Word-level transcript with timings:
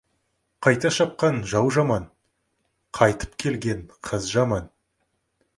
Қайта 0.67 0.91
шапқан 0.95 1.37
жау 1.51 1.69
жаман, 1.75 2.09
қайтып 3.01 3.39
келген 3.45 3.87
қыз 4.09 4.29
жаман. 4.39 4.77